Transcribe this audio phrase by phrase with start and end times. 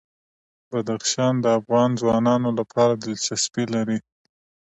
[0.69, 3.99] بدخشان د افغان ځوانانو لپاره دلچسپي لري.